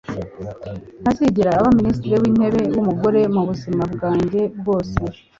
Ntazigera 1.01 1.51
aba 1.59 1.69
Minisitiri 1.79 2.15
wintebe 2.21 2.61
wumugore 2.75 3.19
mubuzima 3.35 3.83
bwanjye 3.93 4.41
bwose 4.59 4.95